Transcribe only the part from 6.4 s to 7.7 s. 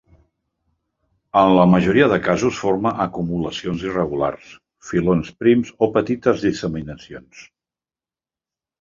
disseminacions.